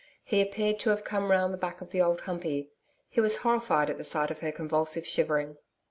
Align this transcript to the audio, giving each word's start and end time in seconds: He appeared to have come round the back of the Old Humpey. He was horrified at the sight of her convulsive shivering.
He 0.23 0.41
appeared 0.41 0.79
to 0.79 0.89
have 0.89 1.03
come 1.03 1.29
round 1.29 1.53
the 1.53 1.59
back 1.59 1.79
of 1.79 1.91
the 1.91 2.01
Old 2.01 2.21
Humpey. 2.21 2.71
He 3.07 3.21
was 3.21 3.41
horrified 3.43 3.87
at 3.87 3.99
the 3.99 4.03
sight 4.03 4.31
of 4.31 4.39
her 4.39 4.51
convulsive 4.51 5.05
shivering. 5.05 5.57